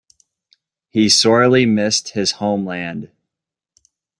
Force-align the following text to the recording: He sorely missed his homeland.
He 0.89 1.09
sorely 1.09 1.67
missed 1.67 2.13
his 2.13 2.31
homeland. 2.41 3.11